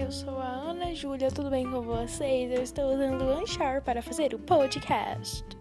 [0.00, 2.50] eu sou a Ana Júlia, tudo bem com vocês?
[2.50, 5.59] Eu estou usando o Anchor para fazer o podcast.